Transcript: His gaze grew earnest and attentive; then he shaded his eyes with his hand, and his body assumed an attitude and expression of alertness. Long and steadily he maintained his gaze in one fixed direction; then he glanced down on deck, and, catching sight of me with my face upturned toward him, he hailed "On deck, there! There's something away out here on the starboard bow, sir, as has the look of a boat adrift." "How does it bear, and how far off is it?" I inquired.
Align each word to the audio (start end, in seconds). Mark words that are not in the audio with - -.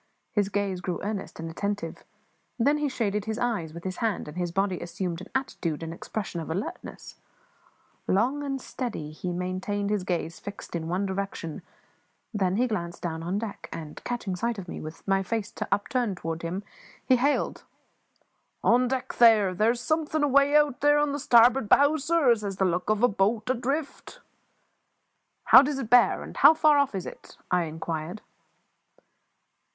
His 0.31 0.49
gaze 0.49 0.81
grew 0.81 0.99
earnest 1.03 1.39
and 1.39 1.47
attentive; 1.51 2.03
then 2.57 2.79
he 2.79 2.89
shaded 2.89 3.25
his 3.25 3.37
eyes 3.37 3.71
with 3.71 3.83
his 3.83 3.97
hand, 3.97 4.27
and 4.27 4.35
his 4.35 4.51
body 4.51 4.79
assumed 4.79 5.21
an 5.21 5.27
attitude 5.35 5.83
and 5.83 5.93
expression 5.93 6.41
of 6.41 6.49
alertness. 6.49 7.17
Long 8.07 8.41
and 8.41 8.59
steadily 8.59 9.11
he 9.11 9.31
maintained 9.31 9.91
his 9.91 10.03
gaze 10.03 10.41
in 10.73 10.87
one 10.87 11.03
fixed 11.05 11.11
direction; 11.15 11.61
then 12.33 12.55
he 12.55 12.65
glanced 12.65 13.03
down 13.03 13.21
on 13.21 13.37
deck, 13.37 13.69
and, 13.71 14.03
catching 14.03 14.35
sight 14.35 14.57
of 14.57 14.67
me 14.67 14.81
with 14.81 15.07
my 15.07 15.21
face 15.21 15.53
upturned 15.71 16.17
toward 16.17 16.41
him, 16.41 16.63
he 17.05 17.17
hailed 17.17 17.63
"On 18.63 18.87
deck, 18.87 19.13
there! 19.19 19.53
There's 19.53 19.79
something 19.81 20.23
away 20.23 20.55
out 20.55 20.77
here 20.81 20.97
on 20.97 21.11
the 21.11 21.19
starboard 21.19 21.69
bow, 21.69 21.97
sir, 21.97 22.31
as 22.31 22.41
has 22.41 22.55
the 22.57 22.65
look 22.65 22.89
of 22.89 23.03
a 23.03 23.07
boat 23.07 23.51
adrift." 23.51 24.19
"How 25.43 25.61
does 25.61 25.77
it 25.77 25.91
bear, 25.91 26.23
and 26.23 26.37
how 26.37 26.55
far 26.55 26.79
off 26.79 26.95
is 26.95 27.05
it?" 27.05 27.37
I 27.51 27.65
inquired. 27.65 28.23